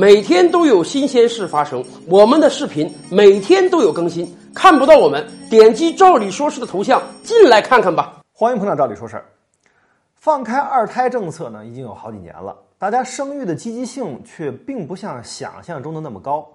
[0.00, 8.20] 每天都有新鲜事发生，我们的视频每天都有更新，看不到我们，点击照理说事的头像进来看看吧。
[8.32, 9.26] 欢迎捧场照理说事儿。
[10.14, 16.48] 放开二胎政策呢，已经有好几年了，大家生育的积极性却并不像想象中的那么高。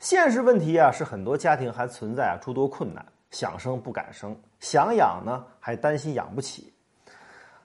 [0.00, 6.72] 现实问题啊，是很多家庭还存在诸多困难，想生不敢生，想养呢还担心养不起。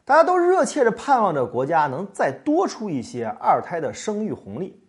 [0.03, 4.79] 大家都热切地盼望着国家能再多出一些二胎的生育红利。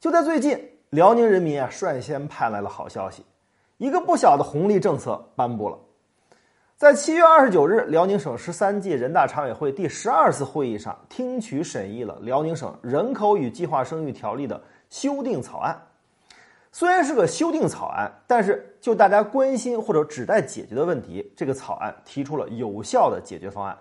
[0.00, 0.56] 就在最近，
[0.90, 3.24] 辽宁人民啊率先派来了好消息，
[3.78, 5.76] 一个不小的红利政策颁布了。
[6.76, 15.76] 在七月二十九日，辽宁省十三届人大常委会第十二次会议上听取审议了辽宁省人口与计划生育条例的修订草案。
[16.70, 23.76] 虽然是个修订草案，但是就大家关心或者指待解决的问题，这个草案提出了有效的解决方案。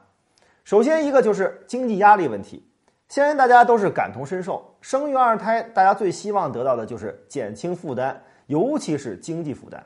[0.64, 2.67] 首先，一个就是经济压力问题。
[3.10, 8.14] 相信大家都是感同身受，生育二胎，大家最希望得到的就是减轻负担，
[8.48, 9.82] 尤其是经济负担。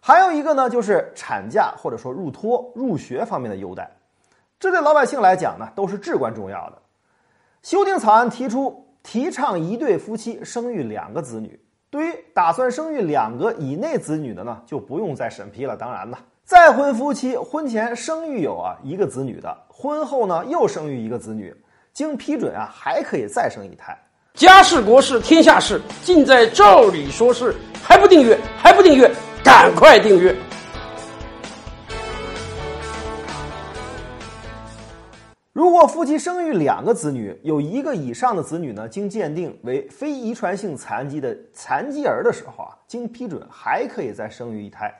[0.00, 3.88] 还有一个呢，就是产假或者说入托、入学方面的优待，
[4.58, 6.78] 这对老百姓来讲呢，都是至关重要的。
[7.62, 15.76] 修订草案提出，提倡一对夫妻生育两个子女，对于打算生育两个以内子女的呢，就不用再审批了。
[15.76, 21.54] 当然了，再婚夫妻婚前生育有啊一个子女的，婚后呢又生育一个子女。
[21.92, 23.94] 经批准啊，还可以再生一胎。
[24.32, 27.54] 家事国事天下事，尽在照理说事。
[27.82, 28.38] 还不订阅？
[28.56, 29.14] 还不订阅？
[29.44, 30.34] 赶快订阅！
[35.52, 44.90] 如果夫妻生育两个子女，有一个以上的子女呢，经鉴定为非遗传性残疾的残疾儿的时候啊，经批准还可以再生育一胎。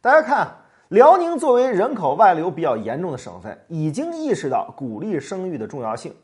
[0.00, 0.50] 大家看。
[0.88, 6.14] 辽宁作为人口外流比较严重的省份，已经意识到鼓励生育的重要性，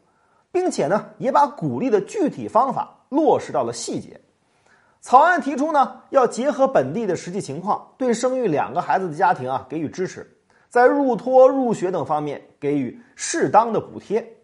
[0.53, 4.21] 并且呢，也把鼓励的具体方法落实到了细节。
[5.01, 10.31] 草案提出呢，要结合本地的实际情况，对生育两个孩子的家庭啊给予支持，
[10.69, 14.37] 在入托、入学等方面给予适当的补贴。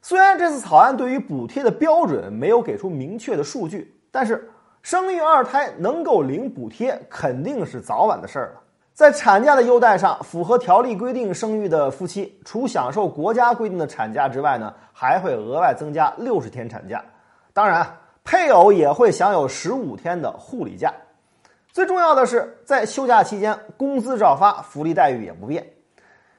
[0.00, 8.62] 虽然这次草案对于补贴的标准没有给出明确的数据，但是生育二胎能够领补贴，肯定是早晚的事儿了。
[8.98, 17.00] 在产假的优待上，符合条例规定生育的夫妻，除享受国家规定的产假之外呢，还会额外增加六十天产假。
[17.52, 17.86] 当然，
[18.24, 20.92] 配偶也会享有十五天的护理假。
[21.72, 25.64] 最重要的是，在休假期间，工资照发，福利待遇也不变。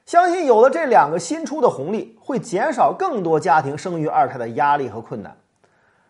[0.04, 5.34] 相信有了这两个新出的红利，会减少更多家庭生育二胎的压力和困难。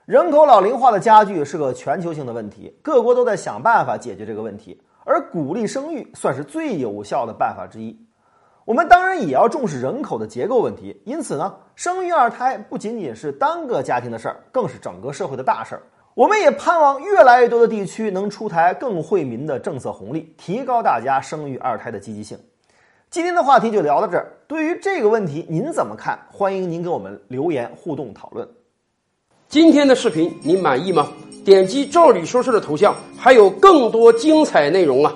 [0.05, 4.83] 人口老龄化的加剧是个全球性的问题，各国都在想办法解决这个问题。
[5.05, 7.97] 而鼓励生育算是最有效的办法之一。
[8.65, 15.83] 我们当然也要重视人口的结构问题，因此呢，生育二胎不仅仅是单个家庭的事儿，更是整个社会的大事儿。
[16.15, 22.39] 我们也盼望越来越多的地区能出台更惠民的政策红利，提高大家生育二胎的积极性。
[23.11, 24.33] 今天的话题就聊到这儿。
[24.47, 26.19] 对于这个问题，您怎么看？
[26.31, 28.47] 欢迎您给我们留言互动讨论。
[29.49, 31.09] 今天的视频您满意吗？
[31.45, 35.15] 点击“赵理说事”的头像，还有更多精彩内容啊！